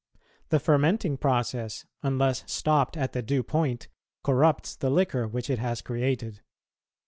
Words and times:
The 0.49 0.59
fermenting 0.59 1.17
process, 1.17 1.85
unless 2.01 2.43
stopped 2.51 2.97
at 2.97 3.13
the 3.13 3.21
due 3.21 3.43
point, 3.43 3.87
corrupts 4.23 4.75
the 4.75 4.89
liquor 4.89 5.27
which 5.27 5.47
it 5.47 5.59
has 5.59 5.83
created. 5.83 6.41